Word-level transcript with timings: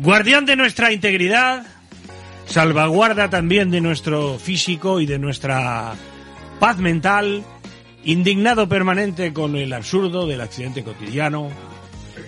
Guardián 0.00 0.46
de 0.46 0.54
nuestra 0.54 0.92
integridad, 0.92 1.66
salvaguarda 2.44 3.30
también 3.30 3.72
de 3.72 3.80
nuestro 3.80 4.38
físico 4.38 5.00
y 5.00 5.06
de 5.06 5.18
nuestra 5.18 5.92
paz 6.60 6.78
mental, 6.78 7.42
indignado 8.04 8.68
permanente 8.68 9.32
con 9.32 9.56
el 9.56 9.72
absurdo 9.72 10.28
del 10.28 10.40
accidente 10.40 10.84
cotidiano, 10.84 11.48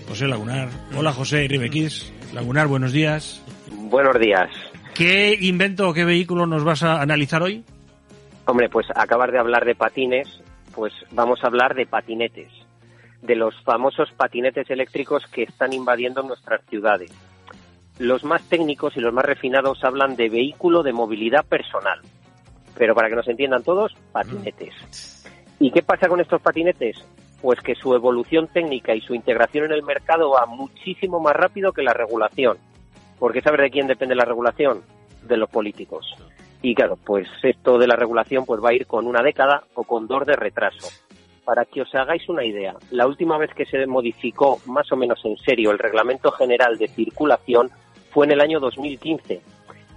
José 0.09 0.27
Lagunar. 0.27 0.69
Hola 0.97 1.13
José 1.13 1.47
Ribequís. 1.47 2.13
Lagunar, 2.35 2.67
buenos 2.67 2.91
días. 2.91 3.41
Buenos 3.71 4.19
días. 4.19 4.51
¿Qué 4.93 5.39
invento 5.41 5.91
o 5.91 5.95
qué 5.95 6.05
vehículo 6.05 6.47
nos 6.47 6.65
vas 6.65 6.83
a 6.83 7.01
analizar 7.01 7.41
hoy? 7.41 7.65
Hombre, 8.47 8.69
pues 8.69 8.89
acabas 8.97 9.31
de 9.31 9.39
hablar 9.39 9.65
de 9.65 9.77
patines, 9.77 10.27
pues 10.75 10.93
vamos 11.13 11.39
a 11.45 11.47
hablar 11.47 11.77
de 11.77 11.87
patinetes, 11.87 12.51
de 13.23 13.37
los 13.37 13.55
famosos 13.63 14.11
patinetes 14.17 14.69
eléctricos 14.71 15.25
que 15.33 15.45
están 15.45 15.73
invadiendo 15.73 16.25
nuestras 16.25 16.63
ciudades. 16.69 17.13
Los 18.01 18.25
más 18.25 18.43
técnicos 18.49 18.97
y 18.97 19.01
los 19.01 19.13
más 19.13 19.27
refinados 19.27 19.85
hablan 19.85 20.17
de 20.17 20.31
vehículo 20.31 20.83
de 20.83 20.91
movilidad 20.91 21.45
personal, 21.45 22.01
pero 22.79 22.95
para 22.95 23.11
que 23.11 23.15
nos 23.15 23.29
entiendan 23.29 23.63
todos, 23.63 23.95
patinetes. 24.11 25.23
¿Y 25.59 25.71
qué 25.71 25.83
pasa 25.83 26.09
con 26.09 26.19
estos 26.19 26.41
patinetes? 26.41 26.97
Pues 27.43 27.61
que 27.61 27.75
su 27.75 27.95
evolución 27.95 28.49
técnica 28.49 28.95
y 28.95 29.03
su 29.03 29.15
integración 29.15 29.67
en 29.67 29.73
el 29.73 29.83
mercado 29.83 30.31
va 30.31 30.47
muchísimo 30.47 31.21
más 31.21 31.37
rápido 31.37 31.73
que 31.75 31.83
la 31.83 31.93
regulación. 31.93 32.57
Porque 33.19 33.43
¿sabes 33.43 33.61
de 33.61 33.71
quién 33.71 33.87
depende 33.87 34.15
la 34.15 34.25
regulación? 34.25 34.81
De 35.29 35.37
los 35.37 35.51
políticos. 35.51 36.15
Y 36.63 36.75
claro, 36.75 36.97
pues 37.05 37.29
esto 37.43 37.77
de 37.77 37.87
la 37.87 37.97
regulación 37.97 38.47
pues 38.47 38.65
va 38.65 38.71
a 38.71 38.75
ir 38.75 38.87
con 38.87 39.07
una 39.07 39.23
década 39.23 39.65
o 39.75 39.85
con 39.85 40.07
dos 40.07 40.25
de 40.25 40.37
retraso. 40.37 40.89
Para 41.45 41.67
que 41.67 41.83
os 41.83 41.95
hagáis 41.95 42.27
una 42.31 42.47
idea, 42.47 42.77
la 42.93 43.07
última 43.07 43.37
vez 43.37 43.51
que 43.55 43.67
se 43.67 43.87
modificó 43.87 44.59
más 44.65 44.91
o 44.91 44.97
menos 44.97 45.23
en 45.27 45.37
serio 45.37 45.71
el 45.71 45.79
Reglamento 45.79 46.31
General 46.33 46.79
de 46.79 46.89
Circulación 46.89 47.71
fue 48.11 48.27
en 48.27 48.33
el 48.33 48.41
año 48.41 48.61
2015. 48.61 49.41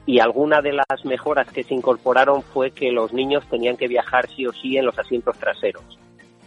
Y 0.06 0.20
alguna 0.20 0.62
de 0.62 0.74
las 0.74 1.06
mejoras 1.06 1.50
que 1.52 1.64
se 1.64 1.74
incorporaron 1.74 2.42
fue 2.42 2.72
que 2.72 2.92
los 2.92 3.14
niños 3.14 3.46
tenían 3.50 3.78
que 3.78 3.88
viajar 3.88 4.28
sí 4.30 4.46
o 4.46 4.52
sí 4.52 4.78
en 4.78 4.86
los 4.86 4.98
asientos 5.00 5.38
traseros. 5.38 5.84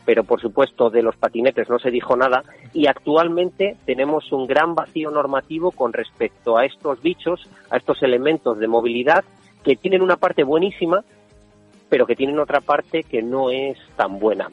Pero 0.04 0.24
por 0.24 0.40
supuesto 0.40 0.90
de 0.90 1.02
los 1.02 1.16
patinetes 1.16 1.68
no 1.68 1.78
se 1.78 1.90
dijo 1.90 2.16
nada 2.16 2.44
y 2.72 2.86
actualmente 2.86 3.76
tenemos 3.86 4.30
un 4.30 4.46
gran 4.46 4.74
vacío 4.74 5.10
normativo 5.10 5.72
con 5.72 5.92
respecto 5.92 6.56
a 6.56 6.64
estos 6.64 7.00
bichos, 7.02 7.48
a 7.70 7.78
estos 7.78 8.02
elementos 8.02 8.58
de 8.58 8.68
movilidad 8.68 9.24
que 9.64 9.74
tienen 9.74 10.02
una 10.02 10.16
parte 10.16 10.44
buenísima, 10.44 11.02
pero 11.88 12.06
que 12.06 12.14
tienen 12.14 12.38
otra 12.38 12.60
parte 12.60 13.02
que 13.02 13.22
no 13.22 13.50
es 13.50 13.78
tan 13.96 14.20
buena. 14.20 14.48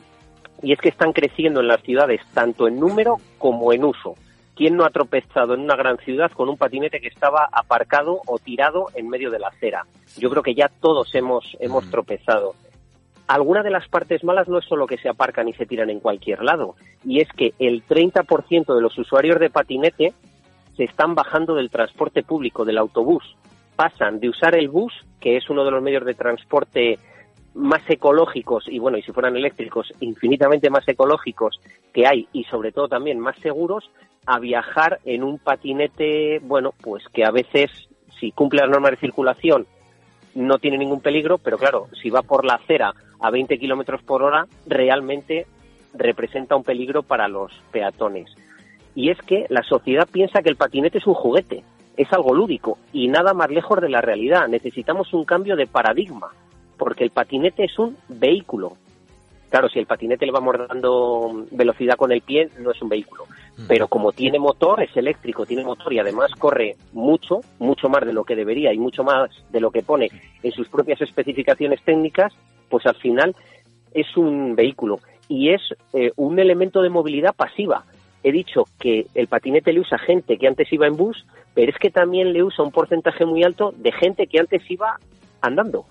Y 0.64 0.72
es 0.72 0.80
que 0.80 0.90
están 0.90 1.12
creciendo 1.12 1.60
en 1.60 1.68
las 1.68 1.84
ciudades 1.84 2.22
tanto 2.34 2.68
en 2.68 2.80
número 2.80 3.18
como 3.38 3.74
en 3.74 3.84
uso. 3.84 4.16
¿Quién 4.56 4.78
no 4.78 4.86
ha 4.86 4.92
tropezado 4.92 5.56
en 5.56 5.62
una 5.62 5.76
gran 5.76 5.98
ciudad 5.98 6.32
con 6.32 6.48
un 6.48 6.58
patinete 6.58 7.00
que 7.00 7.08
estaba 7.08 7.50
aparcado 7.52 8.22
o 8.28 8.38
tirado 8.38 8.88
en 8.94 9.10
medio 9.10 9.32
de 9.32 9.40
la 9.40 9.48
acera? 9.48 9.86
Yo 10.18 10.30
creo 10.30 10.44
que 10.44 10.54
ya 10.54 10.70
todos 10.80 11.14
hemos, 11.16 11.58
hemos 11.60 11.90
tropezado. 11.90 12.54
Alguna 13.28 13.64
de 13.64 13.72
las 13.72 13.88
partes 13.88 14.24
malas 14.24 14.48
no 14.48 14.60
es 14.60 14.66
solo 14.66 14.86
que 14.86 14.98
se 14.98 15.10
aparcan 15.10 15.48
y 15.48 15.54
se 15.54 15.66
tiran 15.66 15.90
en 15.90 16.00
cualquier 16.00 16.44
lado, 16.44 16.76
y 17.04 17.22
es 17.22 17.30
que 17.30 17.54
el 17.58 17.84
30% 17.84 18.76
de 18.76 18.82
los 18.82 18.98
usuarios 18.98 19.40
de 19.40 19.50
patinete 19.50 20.14
se 20.76 20.84
están 20.84 21.16
bajando 21.16 21.56
del 21.56 21.70
transporte 21.70 22.22
público, 22.22 22.66
del 22.66 22.78
autobús. 22.78 23.24
Pasan 23.76 24.20
de 24.20 24.30
usar 24.30 24.56
el 24.56 24.70
bus, 24.70 24.94
que 25.20 25.38
es 25.38 25.50
uno 25.50 25.66
de 25.66 25.72
los 25.72 25.82
medios 25.82 26.06
de 26.06 26.14
transporte 26.14 27.00
más 27.54 27.82
ecológicos 27.90 28.66
y 28.68 28.80
bueno, 28.80 28.98
y 28.98 29.04
si 29.04 29.12
fueran 29.12 29.36
eléctricos, 29.36 29.94
infinitamente 30.00 30.70
más 30.70 30.88
ecológicos 30.88 31.60
que 31.94 32.08
hay 32.08 32.28
y 32.34 32.44
sobre 32.46 32.72
todo 32.72 32.88
también 32.88 33.20
más 33.20 33.38
seguros, 33.38 33.90
a 34.26 34.40
viajar 34.40 35.00
en 35.06 35.24
un 35.24 35.38
patinete, 35.38 36.40
bueno, 36.40 36.74
pues 36.82 37.04
que 37.14 37.26
a 37.26 37.32
veces, 37.32 37.70
si 38.20 38.32
cumple 38.32 38.62
las 38.62 38.70
normas 38.70 38.92
de 38.92 38.98
circulación, 38.98 39.68
no 40.36 40.58
tiene 40.58 40.78
ningún 40.78 41.02
peligro, 41.02 41.38
pero 41.38 41.58
claro, 41.58 41.88
si 42.02 42.10
va 42.10 42.22
por 42.22 42.46
la 42.46 42.56
acera 42.56 42.94
a 43.20 43.30
20 43.30 43.60
kilómetros 43.60 44.02
por 44.02 44.24
hora, 44.24 44.48
realmente 44.66 45.46
representa 45.94 46.56
un 46.56 46.64
peligro 46.64 47.04
para 47.04 47.28
los 47.28 47.52
peatones. 47.72 48.30
Y 48.96 49.10
es 49.10 49.18
que 49.20 49.46
la 49.50 49.64
sociedad 49.64 50.08
piensa 50.12 50.42
que 50.42 50.50
el 50.50 50.56
patinete 50.56 51.00
es 51.00 51.08
un 51.08 51.14
juguete, 51.14 51.64
es 51.98 52.12
algo 52.12 52.34
lúdico 52.34 52.78
y 52.92 53.08
nada 53.08 53.34
más 53.34 53.50
lejos 53.50 53.82
de 53.82 53.90
la 53.90 54.02
realidad. 54.02 54.48
Necesitamos 54.48 55.14
un 55.14 55.26
cambio 55.26 55.56
de 55.56 55.68
paradigma, 55.68 56.32
porque 56.84 57.06
el 57.06 57.12
patinete 57.12 57.64
es 57.64 57.80
un 57.80 57.96
vehículo. 58.10 58.74
Claro, 59.50 59.70
si 59.70 59.80
el 59.80 59.86
patinete 59.86 60.26
le 60.26 60.34
vamos 60.34 60.58
dando 60.68 61.46
velocidad 61.52 61.96
con 61.96 62.12
el 62.12 62.20
pie, 62.20 62.50
no 62.60 62.72
es 62.72 62.82
un 62.82 62.90
vehículo. 62.90 63.24
Pero 63.70 63.88
como 63.88 64.12
tiene 64.12 64.38
motor, 64.38 64.84
es 64.84 64.94
eléctrico, 64.98 65.46
tiene 65.46 65.64
motor 65.64 65.94
y 65.94 66.00
además 66.00 66.32
corre 66.38 66.76
mucho, 66.92 67.40
mucho 67.60 67.88
más 67.88 68.06
de 68.06 68.12
lo 68.12 68.26
que 68.26 68.36
debería 68.36 68.74
y 68.74 68.80
mucho 68.80 69.06
más 69.06 69.30
de 69.50 69.62
lo 69.62 69.72
que 69.72 69.82
pone 69.82 70.10
en 70.44 70.52
sus 70.52 70.68
propias 70.68 71.00
especificaciones 71.00 71.82
técnicas, 71.86 72.34
pues 72.68 72.86
al 72.86 72.96
final 72.96 73.34
es 73.94 74.18
un 74.18 74.54
vehículo 74.54 75.00
y 75.30 75.54
es 75.54 75.62
eh, 75.94 76.12
un 76.18 76.38
elemento 76.38 76.82
de 76.82 76.90
movilidad 76.90 77.34
pasiva. 77.34 77.86
He 78.24 78.34
dicho 78.34 78.66
que 78.78 79.08
el 79.16 79.28
patinete 79.28 79.72
le 79.72 79.80
usa 79.80 80.00
gente 80.00 80.38
que 80.38 80.48
antes 80.48 80.74
iba 80.74 80.86
en 80.86 80.98
bus, 80.98 81.26
pero 81.54 81.72
es 81.72 81.78
que 81.78 81.92
también 81.92 82.34
le 82.34 82.44
usa 82.44 82.66
un 82.66 82.72
porcentaje 82.72 83.26
muy 83.26 83.42
alto 83.44 83.74
de 83.78 83.94
gente 83.94 84.28
que 84.28 84.40
antes 84.40 84.70
iba 84.70 85.00
andando. 85.40 85.86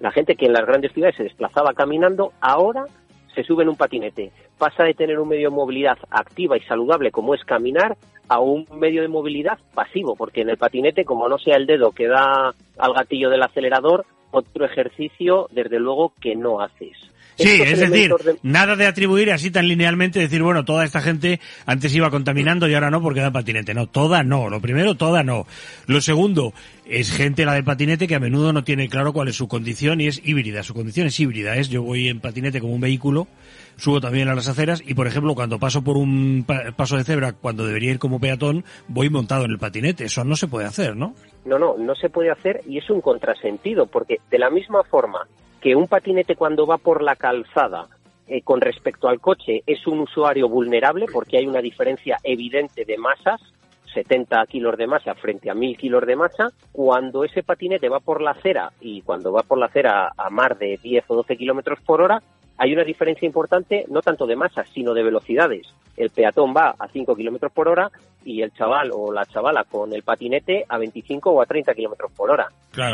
La 0.00 0.10
gente 0.10 0.34
que 0.34 0.46
en 0.46 0.54
las 0.54 0.66
grandes 0.66 0.92
ciudades 0.92 1.16
se 1.16 1.24
desplazaba 1.24 1.74
caminando, 1.74 2.32
ahora 2.40 2.86
se 3.34 3.44
sube 3.44 3.62
en 3.62 3.68
un 3.68 3.76
patinete. 3.76 4.32
Pasa 4.58 4.84
de 4.84 4.94
tener 4.94 5.18
un 5.18 5.28
medio 5.28 5.50
de 5.50 5.56
movilidad 5.56 5.98
activa 6.10 6.56
y 6.56 6.60
saludable 6.62 7.10
como 7.10 7.34
es 7.34 7.44
caminar 7.44 7.96
a 8.28 8.40
un 8.40 8.66
medio 8.74 9.02
de 9.02 9.08
movilidad 9.08 9.58
pasivo, 9.74 10.16
porque 10.16 10.40
en 10.40 10.50
el 10.50 10.56
patinete, 10.56 11.04
como 11.04 11.28
no 11.28 11.38
sea 11.38 11.56
el 11.56 11.66
dedo 11.66 11.92
que 11.92 12.08
da 12.08 12.54
al 12.78 12.94
gatillo 12.94 13.28
del 13.28 13.42
acelerador, 13.42 14.06
otro 14.30 14.64
ejercicio, 14.64 15.48
desde 15.50 15.78
luego, 15.78 16.12
que 16.20 16.36
no 16.36 16.60
haces. 16.60 16.96
Sí, 17.40 17.62
es 17.62 17.78
decir, 17.78 18.14
nada 18.42 18.76
de 18.76 18.86
atribuir 18.86 19.32
así 19.32 19.50
tan 19.50 19.66
linealmente, 19.66 20.18
decir, 20.18 20.42
bueno, 20.42 20.64
toda 20.64 20.84
esta 20.84 21.00
gente 21.00 21.40
antes 21.66 21.94
iba 21.94 22.10
contaminando 22.10 22.68
y 22.68 22.74
ahora 22.74 22.90
no 22.90 23.00
porque 23.00 23.20
da 23.20 23.30
patinete. 23.30 23.74
No, 23.74 23.86
toda 23.86 24.22
no. 24.22 24.48
Lo 24.50 24.60
primero, 24.60 24.94
toda 24.96 25.22
no. 25.22 25.46
Lo 25.86 26.00
segundo, 26.00 26.52
es 26.86 27.12
gente 27.12 27.44
la 27.44 27.54
del 27.54 27.64
patinete 27.64 28.06
que 28.06 28.14
a 28.14 28.20
menudo 28.20 28.52
no 28.52 28.64
tiene 28.64 28.88
claro 28.88 29.12
cuál 29.12 29.28
es 29.28 29.36
su 29.36 29.48
condición 29.48 30.00
y 30.00 30.08
es 30.08 30.20
híbrida. 30.24 30.62
Su 30.62 30.74
condición 30.74 31.06
es 31.06 31.18
híbrida. 31.18 31.56
Es 31.56 31.68
yo 31.68 31.82
voy 31.82 32.08
en 32.08 32.20
patinete 32.20 32.60
como 32.60 32.74
un 32.74 32.80
vehículo, 32.80 33.28
subo 33.76 34.00
también 34.00 34.28
a 34.28 34.34
las 34.34 34.48
aceras 34.48 34.82
y, 34.84 34.94
por 34.94 35.06
ejemplo, 35.06 35.34
cuando 35.34 35.58
paso 35.58 35.82
por 35.82 35.96
un 35.96 36.44
paso 36.76 36.96
de 36.96 37.04
cebra, 37.04 37.32
cuando 37.32 37.66
debería 37.66 37.92
ir 37.92 37.98
como 37.98 38.20
peatón, 38.20 38.64
voy 38.88 39.08
montado 39.08 39.44
en 39.44 39.52
el 39.52 39.58
patinete. 39.58 40.04
Eso 40.04 40.24
no 40.24 40.36
se 40.36 40.48
puede 40.48 40.66
hacer, 40.66 40.96
¿no? 40.96 41.14
No, 41.44 41.58
no, 41.58 41.76
no 41.78 41.94
se 41.94 42.10
puede 42.10 42.30
hacer 42.30 42.60
y 42.66 42.78
es 42.78 42.90
un 42.90 43.00
contrasentido 43.00 43.86
porque 43.86 44.18
de 44.30 44.38
la 44.38 44.50
misma 44.50 44.82
forma 44.84 45.26
que 45.60 45.76
un 45.76 45.86
patinete 45.86 46.36
cuando 46.36 46.66
va 46.66 46.78
por 46.78 47.02
la 47.02 47.16
calzada 47.16 47.86
eh, 48.26 48.42
con 48.42 48.60
respecto 48.60 49.08
al 49.08 49.20
coche 49.20 49.62
es 49.66 49.86
un 49.86 50.00
usuario 50.00 50.48
vulnerable 50.48 51.06
porque 51.12 51.38
hay 51.38 51.46
una 51.46 51.60
diferencia 51.60 52.16
evidente 52.22 52.84
de 52.84 52.96
masas, 52.96 53.40
70 53.92 54.46
kilos 54.46 54.76
de 54.78 54.86
masa 54.86 55.14
frente 55.14 55.50
a 55.50 55.54
1000 55.54 55.76
kilos 55.76 56.06
de 56.06 56.16
masa, 56.16 56.48
cuando 56.72 57.24
ese 57.24 57.42
patinete 57.42 57.88
va 57.88 58.00
por 58.00 58.22
la 58.22 58.30
acera 58.30 58.72
y 58.80 59.02
cuando 59.02 59.32
va 59.32 59.42
por 59.42 59.58
la 59.58 59.66
acera 59.66 60.12
a 60.16 60.30
más 60.30 60.56
de 60.58 60.78
10 60.80 61.04
o 61.08 61.16
12 61.16 61.36
kilómetros 61.36 61.80
por 61.80 62.00
hora, 62.00 62.22
hay 62.56 62.72
una 62.72 62.84
diferencia 62.84 63.26
importante 63.26 63.84
no 63.88 64.00
tanto 64.00 64.26
de 64.26 64.36
masa, 64.36 64.64
sino 64.66 64.94
de 64.94 65.02
velocidades. 65.02 65.66
El 65.96 66.10
peatón 66.10 66.54
va 66.56 66.74
a 66.78 66.88
5 66.88 67.16
kilómetros 67.16 67.50
por 67.52 67.68
hora 67.68 67.90
y 68.24 68.42
el 68.42 68.52
chaval 68.52 68.90
o 68.92 69.12
la 69.12 69.24
chavala 69.26 69.64
con 69.64 69.92
el 69.92 70.02
patinete 70.02 70.64
a 70.68 70.78
25 70.78 71.30
o 71.30 71.42
a 71.42 71.46
30 71.46 71.74
kilómetros 71.74 72.12
por 72.12 72.30
hora. 72.30 72.48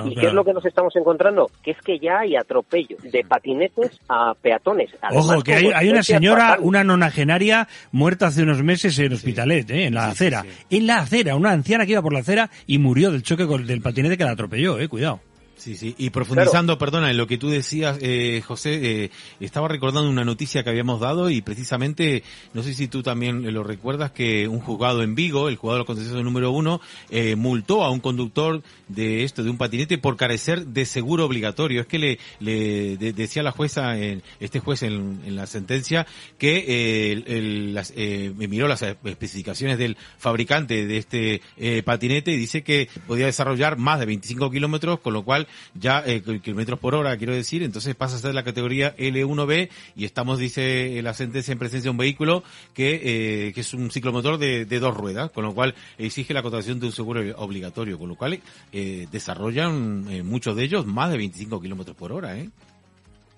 ¿Y 0.05 0.15
qué 0.15 0.29
es 0.29 0.33
lo 0.33 0.45
que 0.45 0.53
nos 0.53 0.65
estamos 0.65 0.95
encontrando? 0.97 1.51
Que 1.63 1.73
es 1.73 1.81
que 1.83 1.99
ya 1.99 2.21
hay 2.21 2.37
atropellos 2.37 3.03
de 3.03 3.25
patinetes 3.25 4.01
a 4.09 4.33
peatones. 4.41 4.91
Ojo, 5.13 5.43
que 5.43 5.55
hay, 5.55 5.91
una 5.91 6.03
señora, 6.03 6.59
una 6.61 6.83
nonagenaria, 6.83 7.69
muerta 7.93 8.29
hace 8.29 8.43
unos 8.43 8.63
meses 8.63 8.99
en 8.99 9.13
Hospitalet, 9.13 9.71
¿eh? 9.71 9.87
en 9.87 9.95
la 9.95 10.07
acera. 10.07 10.45
En 10.71 10.87
la 10.87 10.99
acera, 10.99 11.37
una 11.37 11.51
anciana 11.51 11.85
que 11.85 11.93
iba 11.93 12.03
por 12.03 12.13
la 12.13 12.21
acera 12.21 12.51
y 12.67 12.79
murió 12.79 13.11
del 13.11 13.23
choque 13.23 13.47
con, 13.47 13.67
del 13.67 13.83
patinete 13.83 14.17
que 14.17 14.25
la 14.25 14.33
atropelló, 14.33 14.79
eh, 14.79 14.89
cuidado. 14.89 15.21
Sí, 15.57 15.77
sí, 15.77 15.95
y 15.97 16.11
profundizando, 16.11 16.77
perdona, 16.77 17.11
en 17.11 17.17
lo 17.17 17.27
que 17.27 17.39
tú 17.39 17.49
decías, 17.49 17.97
eh, 18.03 18.43
José, 18.47 19.05
eh, 19.05 19.11
estaba 19.41 19.69
recordando 19.69 20.09
una 20.09 20.25
noticia 20.25 20.63
que 20.63 20.69
habíamos 20.69 21.01
dado 21.01 21.31
y 21.31 21.41
precisamente, 21.41 22.23
no 22.53 22.63
sé 22.63 22.75
si 22.75 22.89
tú 22.89 23.03
también 23.03 23.53
lo 23.55 23.65
recuerdas, 23.65 24.11
que 24.11 24.49
un 24.49 24.61
juzgado 24.61 25.03
en 25.03 25.15
Vigo, 25.15 25.49
el 25.49 25.57
jugador 25.57 25.87
contencioso 25.87 26.23
número 26.23 26.51
uno, 26.51 26.83
eh, 27.09 27.37
multó 27.37 27.85
a 27.85 27.91
un 27.91 28.01
conductor 28.01 28.63
de 28.89 29.25
esto, 29.25 29.43
de 29.43 29.51
un 29.51 29.57
patinete, 29.57 29.97
por 29.97 30.17
carecer 30.17 30.67
de 30.67 30.85
seguro 30.85 31.25
obligatorio. 31.25 31.81
Es 31.81 31.87
que 31.87 31.99
le, 31.99 32.19
le 32.39 32.97
decía 32.97 33.43
la 33.43 33.51
jueza, 33.51 33.97
en, 33.99 34.23
este 34.41 34.61
juez 34.61 34.83
en, 34.83 35.23
en 35.25 35.37
la 35.37 35.47
sentencia, 35.47 36.07
que 36.39 36.65
eh, 36.69 37.25
el, 37.27 37.75
las, 37.75 37.93
eh, 37.97 38.33
miró 38.37 38.69
las 38.69 38.83
especificaciones 38.83 39.79
del 39.79 39.97
fabricante 40.19 40.87
de 40.87 40.99
este 40.99 41.41
eh, 41.57 41.83
patinete 41.83 42.31
y 42.33 42.37
dice 42.37 42.63
que 42.63 42.89
podía 43.07 43.27
desarrollar 43.27 43.79
más 43.79 44.01
de 44.01 44.07
25 44.07 44.51
kilómetros, 44.51 45.01
con 45.01 45.15
lo 45.15 45.25
cual 45.25 45.46
ya 45.75 46.03
eh, 46.07 46.23
kilómetros 46.43 46.79
por 46.79 46.95
hora, 46.95 47.17
quiero 47.17 47.35
decir, 47.35 47.63
entonces 47.63 47.95
pasa 47.95 48.17
a 48.17 48.19
ser 48.19 48.35
la 48.35 48.45
categoría 48.45 48.97
L1B 48.97 49.69
y 49.97 50.05
estamos, 50.05 50.39
dice 50.39 51.01
la 51.03 51.15
sentencia, 51.15 51.53
en 51.53 51.59
presencia 51.59 51.85
de 51.85 51.91
un 51.91 51.97
vehículo 51.97 52.43
que, 52.75 53.49
eh, 53.49 53.53
que 53.53 53.61
es 53.61 53.75
un 53.75 53.91
ciclomotor 53.91 54.39
de, 54.39 54.65
de, 54.65 54.79
dos 54.79 54.97
ruedas, 54.97 55.31
con 55.31 55.45
lo 55.45 55.55
cual 55.55 55.75
exige 55.99 56.35
la 56.35 56.43
contratación 56.43 56.81
de 56.81 56.87
un 56.87 56.93
seguro 56.93 57.21
obligatorio, 57.37 57.99
con 57.99 58.09
lo 58.09 58.15
cual 58.15 58.41
eh, 58.73 59.07
desarrollan 59.11 60.07
eh, 60.11 60.23
muchos 60.23 60.57
de 60.57 60.65
ellos 60.65 60.87
más 60.87 61.11
de 61.11 61.19
25 61.19 61.61
kilómetros 61.61 61.97
por 61.97 62.13
hora, 62.13 62.39
¿eh? 62.39 62.51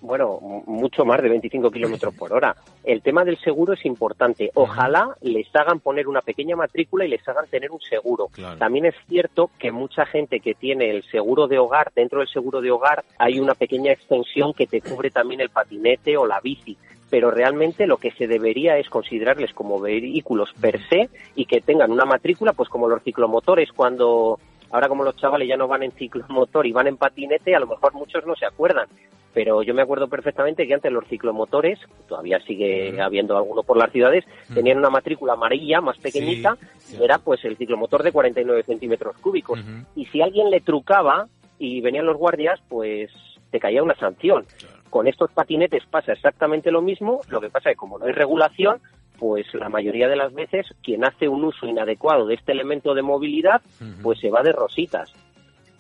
Bueno, 0.01 0.39
mucho 0.67 1.05
más 1.05 1.21
de 1.23 1.29
25 1.29 1.71
kilómetros 1.71 2.15
por 2.15 2.33
hora. 2.33 2.55
El 2.85 3.03
tema 3.03 3.25
del 3.25 3.39
seguro 3.39 3.73
es 3.73 3.85
importante. 3.85 4.51
Ojalá 4.55 5.17
les 5.23 5.49
hagan 5.55 5.81
poner 5.81 6.07
una 6.07 6.21
pequeña 6.21 6.57
matrícula 6.57 7.05
y 7.05 7.09
les 7.09 7.27
hagan 7.29 7.47
tener 7.49 7.71
un 7.71 7.81
seguro. 7.81 8.29
También 8.59 8.87
es 8.87 8.95
cierto 9.09 9.51
que 9.59 9.73
mucha 9.73 10.07
gente 10.07 10.41
que 10.41 10.55
tiene 10.55 10.91
el 10.91 11.03
seguro 11.05 11.49
de 11.49 11.59
hogar, 11.59 11.93
dentro 11.95 12.21
del 12.21 12.29
seguro 12.29 12.61
de 12.61 12.71
hogar 12.71 13.05
hay 13.19 13.41
una 13.41 13.55
pequeña 13.55 13.93
extensión 13.93 14.53
que 14.53 14.67
te 14.67 14.81
cubre 14.81 15.11
también 15.11 15.41
el 15.41 15.51
patinete 15.51 16.17
o 16.17 16.27
la 16.27 16.41
bici 16.41 16.77
pero 17.11 17.31
realmente 17.31 17.87
lo 17.87 17.97
que 17.97 18.11
se 18.13 18.27
debería 18.27 18.77
es 18.77 18.91
considerarles 18.91 19.55
como 19.55 19.81
vehículos 19.81 20.53
per 20.61 20.79
se 20.89 21.09
y 21.35 21.47
que 21.47 21.63
tengan 21.63 21.91
una 21.91 22.05
matrícula, 22.05 22.53
pues 22.53 22.69
como 22.69 22.87
los 22.87 23.03
ciclomotores 23.03 23.73
cuando 23.73 24.39
ahora 24.71 24.89
como 24.89 25.05
los 25.05 25.17
chavales 25.17 25.49
ya 25.49 25.57
no 25.57 25.69
van 25.69 25.83
en 25.83 25.93
ciclomotor 25.93 26.67
y 26.67 26.73
van 26.73 26.89
en 26.89 26.97
patinete, 26.97 27.55
a 27.55 27.61
lo 27.61 27.67
mejor 27.67 27.95
muchos 27.95 28.27
no 28.27 28.37
se 28.37 28.47
acuerdan, 28.47 28.89
pero 29.35 29.63
yo 29.63 29.75
me 29.75 29.83
acuerdo 29.83 30.09
perfectamente 30.09 30.67
que 30.67 30.75
antes 30.75 30.91
los 30.91 31.07
ciclomotores, 31.07 31.79
todavía 32.09 32.41
sigue 32.41 33.01
habiendo 33.01 33.37
alguno 33.37 33.63
por 33.63 33.77
las 33.77 33.93
ciudades, 33.93 34.25
tenían 34.53 34.79
una 34.79 34.91
matrícula 34.91 35.35
amarilla 35.35 35.81
más 35.81 35.99
pequeñita, 35.99 36.57
y 36.93 37.03
era 37.03 37.19
pues 37.19 37.45
el 37.45 37.57
ciclomotor 37.57 38.03
de 38.03 38.13
49 38.13 38.63
centímetros 38.65 39.17
cúbicos. 39.19 39.61
Y 39.95 40.07
si 40.07 40.23
alguien 40.23 40.51
le 40.51 40.61
trucaba 40.61 41.29
y 41.59 41.81
venían 41.81 42.07
los 42.07 42.17
guardias, 42.17 42.61
pues 42.69 43.11
te 43.51 43.61
caía 43.61 43.83
una 43.83 43.95
sanción. 43.95 44.45
Con 44.91 45.07
estos 45.07 45.31
patinetes 45.31 45.85
pasa 45.87 46.13
exactamente 46.13 46.71
lo 46.71 46.83
mismo, 46.83 47.21
lo 47.29 47.41
que 47.41 47.51
pasa 47.51 47.71
es 47.71 47.75
que 47.75 47.81
como 47.81 47.99
no 47.99 48.07
hay 48.07 48.13
regulación, 48.13 48.81
pues 49.19 49.53
la 49.55 49.69
mayoría 49.69 50.09
de 50.09 50.17
las 50.17 50.33
veces 50.33 50.67
quien 50.83 51.05
hace 51.05 51.29
un 51.29 51.45
uso 51.45 51.67
inadecuado 51.67 52.27
de 52.27 52.35
este 52.35 52.53
elemento 52.53 52.95
de 52.95 53.03
movilidad, 53.03 53.61
pues 54.03 54.21
se 54.21 54.31
va 54.31 54.43
de 54.43 54.53
rositas. 54.53 55.13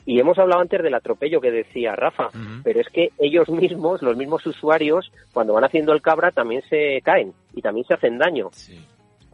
Y 0.08 0.18
hemos 0.18 0.38
hablado 0.38 0.62
antes 0.62 0.82
del 0.82 0.94
atropello 0.94 1.38
que 1.38 1.50
decía 1.50 1.94
Rafa, 1.94 2.30
pero 2.64 2.80
es 2.80 2.88
que 2.88 3.10
ellos 3.18 3.46
mismos, 3.50 4.00
los 4.00 4.16
mismos 4.16 4.46
usuarios, 4.46 5.12
cuando 5.34 5.52
van 5.52 5.64
haciendo 5.64 5.92
el 5.92 6.00
cabra 6.00 6.30
también 6.30 6.62
se 6.70 7.02
caen 7.02 7.34
y 7.52 7.60
también 7.60 7.86
se 7.86 7.92
hacen 7.92 8.16
daño. 8.16 8.48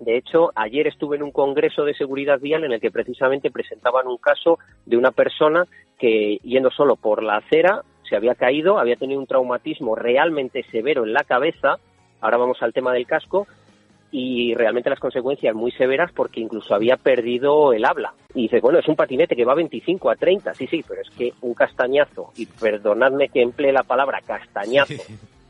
De 0.01 0.17
hecho, 0.17 0.51
ayer 0.57 0.89
estuve 0.89 1.15
en 1.15 1.23
un 1.23 1.31
congreso 1.31 1.85
de 1.85 1.95
seguridad 1.95 2.41
vial 2.41 2.65
en 2.65 2.73
el 2.73 2.81
que 2.81 2.91
precisamente 2.91 3.53
presentaban 3.53 4.09
un 4.09 4.17
caso 4.17 4.59
de 4.85 4.97
una 4.97 5.13
persona 5.13 5.65
que 5.97 6.39
yendo 6.43 6.73
solo 6.73 6.97
por 6.97 7.23
la 7.23 7.37
acera 7.37 7.83
se 8.11 8.17
había 8.17 8.35
caído, 8.35 8.81
había 8.81 8.97
tenido 8.97 9.21
un 9.21 9.29
traumatismo 9.29 9.95
realmente 9.95 10.65
severo 10.73 11.05
en 11.05 11.13
la 11.13 11.23
cabeza, 11.23 11.79
ahora 12.21 12.39
vamos 12.39 12.61
al 12.63 12.73
tema 12.73 12.93
del 12.93 13.07
casco, 13.07 13.47
y 14.17 14.55
realmente 14.55 14.91
las 14.91 15.01
consecuencias 15.01 15.57
muy 15.57 15.73
severas 15.73 16.13
porque 16.13 16.39
incluso 16.39 16.73
había 16.73 16.97
perdido 16.97 17.73
el 17.73 17.85
habla. 17.85 18.15
Y 18.33 18.43
dice, 18.43 18.61
bueno, 18.61 18.79
es 18.79 18.87
un 18.87 18.95
patinete 18.95 19.35
que 19.35 19.45
va 19.45 19.55
a 19.55 19.57
25 19.57 20.09
a 20.09 20.15
30, 20.15 20.55
sí, 20.55 20.69
sí, 20.69 20.85
pero 20.87 21.01
es 21.01 21.11
que 21.11 21.33
un 21.41 21.53
castañazo, 21.53 22.31
y 22.37 22.47
perdonadme 22.47 23.29
que 23.29 23.43
emplee 23.43 23.73
la 23.73 23.83
palabra 23.83 24.21
castañazo, 24.25 25.03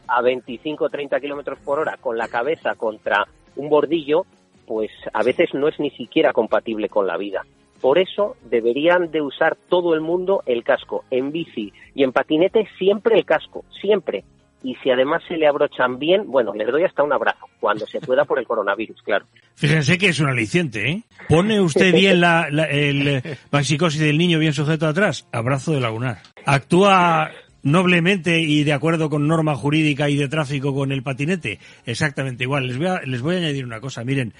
a 0.08 0.22
25 0.22 0.82
o 0.82 0.88
30 0.88 1.20
kilómetros 1.20 1.58
por 1.58 1.78
hora 1.78 1.99
con 2.00 2.16
la 2.16 2.26
cabeza 2.28 2.75
contra 2.75 3.26
un 3.56 3.69
bordillo, 3.69 4.25
pues 4.67 4.90
a 5.12 5.22
veces 5.22 5.52
no 5.52 5.69
es 5.69 5.78
ni 5.78 5.90
siquiera 5.90 6.32
compatible 6.32 6.88
con 6.88 7.06
la 7.06 7.19
vida. 7.19 7.43
Por 7.82 7.99
eso 7.99 8.37
deberían 8.44 9.10
de 9.10 9.20
usar 9.20 9.58
todo 9.69 9.93
el 9.93 10.00
mundo 10.00 10.43
el 10.46 10.64
casco. 10.64 11.05
En 11.10 11.32
bici 11.32 11.70
y 11.94 12.02
en 12.02 12.12
patinete 12.12 12.67
siempre 12.78 13.19
el 13.19 13.26
casco, 13.26 13.67
siempre 13.78 14.25
y 14.64 14.75
si 14.82 14.90
además 14.90 15.22
se 15.28 15.37
le 15.37 15.46
abrochan 15.46 15.99
bien, 15.99 16.26
bueno, 16.26 16.55
les 16.55 16.66
doy 16.66 16.84
hasta 16.84 17.02
un 17.02 17.12
abrazo, 17.12 17.46
cuando 17.61 17.87
se 17.87 18.00
pueda 18.00 18.25
por 18.25 18.38
el 18.38 18.46
coronavirus, 18.46 19.00
claro. 19.02 19.26
Fíjense 19.55 19.99
que 19.99 20.08
es 20.08 20.19
un 20.20 20.28
aliciente, 20.28 20.90
¿eh? 20.90 21.02
¿Pone 21.28 21.61
usted 21.61 21.93
bien 21.94 22.20
la, 22.20 22.49
el 22.49 23.22
maxicosis 23.52 24.00
del 24.00 24.16
niño 24.16 24.38
bien 24.38 24.55
sujeto 24.55 24.88
atrás? 24.88 25.28
Abrazo 25.32 25.72
de 25.72 25.81
lagunar. 25.81 26.19
¿Actúa 26.46 27.31
noblemente 27.62 28.40
y 28.40 28.64
de 28.64 28.72
acuerdo 28.72 29.11
con 29.11 29.28
norma 29.28 29.55
jurídica 29.55 30.08
y 30.08 30.16
de 30.16 30.28
tráfico 30.28 30.75
con 30.75 30.93
el 30.93 31.02
patinete? 31.02 31.60
Exactamente 31.84 32.44
igual. 32.44 32.67
Les 32.67 32.78
voy 32.78 32.87
a, 32.87 33.00
les 33.02 33.20
voy 33.20 33.37
a 33.37 33.38
añadir 33.38 33.67
una 33.67 33.81
cosa. 33.81 34.02
Miren, 34.02 34.32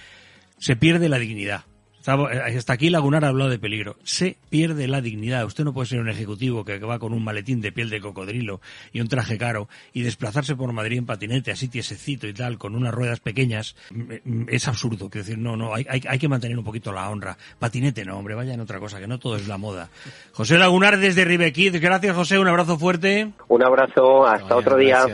se 0.59 0.75
pierde 0.75 1.11
la 1.11 1.19
dignidad. 1.19 1.65
Eh, 2.07 2.57
hasta 2.59 2.75
aquí 2.75 2.91
Lagunar 2.91 3.25
ha 3.25 3.29
hablado 3.29 3.51
de 3.51 3.59
peligro. 3.59 3.97
Se 4.05 4.37
pierde 4.51 4.87
la 4.89 5.01
dignidad. 5.01 5.45
Usted 5.47 5.65
no 5.65 5.73
puede 5.73 5.89
ser 5.89 6.01
un 6.01 6.09
ejecutivo 6.09 6.65
que 6.65 6.79
va 6.79 6.99
con 6.99 7.13
un 7.13 7.25
maletín 7.25 7.61
de 7.61 7.73
piel 7.73 7.89
de 7.89 8.01
cocodrilo 8.01 8.61
y 8.93 9.01
un 9.01 9.09
traje 9.09 9.39
caro 9.39 9.69
y 9.93 10.03
desplazarse 10.03 10.55
por 10.55 10.73
Madrid 10.73 10.99
en 10.99 11.07
patinete, 11.07 11.51
así 11.51 11.69
tiesecito 11.69 12.27
y 12.27 12.35
tal, 12.35 12.59
con 12.59 12.75
unas 12.75 12.93
ruedas 12.93 13.21
pequeñas. 13.21 13.75
Mm, 13.91 14.13
mm, 14.25 14.47
es 14.49 14.69
absurdo. 14.69 15.09
Quiero 15.09 15.25
decir, 15.25 15.39
no, 15.39 15.57
no, 15.57 15.75
hay, 15.75 15.87
hay, 15.89 16.19
que 16.19 16.29
mantener 16.29 16.59
un 16.59 16.65
poquito 16.65 16.93
la 16.93 17.09
honra. 17.09 17.37
Patinete 17.59 18.05
no, 18.05 18.19
hombre, 18.19 18.35
vaya 18.35 18.55
en 18.55 18.61
otra 18.61 18.79
cosa, 18.79 19.01
que 19.01 19.07
no 19.07 19.19
todo 19.19 19.37
es 19.37 19.49
la 19.49 19.57
moda. 19.57 19.89
José 20.33 20.59
Lagunar 20.59 20.99
desde 20.99 21.25
Ribequid. 21.25 21.81
Gracias, 21.81 22.15
José. 22.15 22.39
Un 22.39 22.49
abrazo 22.49 22.79
fuerte. 22.79 23.33
Un 23.49 23.65
abrazo. 23.65 24.27
Hasta 24.27 24.57
otro 24.57 24.77
día. 24.77 25.07